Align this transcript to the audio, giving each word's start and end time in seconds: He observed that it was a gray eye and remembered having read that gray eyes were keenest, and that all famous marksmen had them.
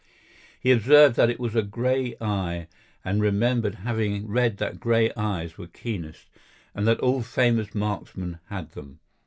He 0.59 0.71
observed 0.71 1.15
that 1.17 1.29
it 1.29 1.39
was 1.39 1.53
a 1.53 1.61
gray 1.61 2.15
eye 2.19 2.65
and 3.05 3.21
remembered 3.21 3.75
having 3.85 4.27
read 4.27 4.57
that 4.57 4.79
gray 4.79 5.13
eyes 5.15 5.59
were 5.59 5.67
keenest, 5.67 6.27
and 6.73 6.87
that 6.87 6.99
all 7.01 7.21
famous 7.21 7.75
marksmen 7.75 8.39
had 8.49 8.71
them. 8.71 8.99